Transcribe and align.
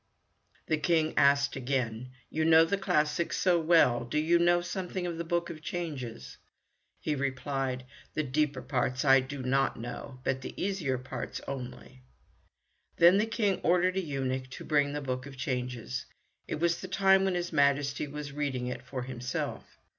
The 0.65 0.79
King 0.79 1.13
asked 1.15 1.55
again, 1.55 2.09
"You 2.31 2.43
know 2.43 2.65
the 2.65 2.75
classics 2.75 3.37
so 3.37 3.59
well, 3.59 4.03
do 4.03 4.17
you 4.17 4.39
know 4.39 4.59
something 4.61 5.05
also 5.05 5.11
of 5.11 5.17
the 5.19 5.23
Book 5.23 5.51
of 5.51 5.61
Changes?" 5.61 6.39
He 6.99 7.13
replied, 7.13 7.85
"The 8.15 8.23
deeper 8.23 8.63
parts 8.63 9.05
I 9.05 9.19
do 9.19 9.43
not 9.43 9.79
know, 9.79 10.19
but 10.23 10.41
the 10.41 10.59
easier 10.59 10.97
parts 10.97 11.39
only." 11.47 12.01
Then 12.97 13.19
the 13.19 13.27
King 13.27 13.59
ordered 13.61 13.95
a 13.95 14.01
eunuch 14.01 14.49
to 14.49 14.65
bring 14.65 14.91
the 14.93 15.01
Book 15.01 15.27
of 15.27 15.37
Changes. 15.37 16.07
It 16.47 16.55
was 16.55 16.81
the 16.81 16.87
time 16.87 17.23
when 17.23 17.35
his 17.35 17.53
Majesty 17.53 18.07
was 18.07 18.31
reading 18.31 18.65
it 18.65 18.81
for 18.81 19.03
himself. 19.03 19.77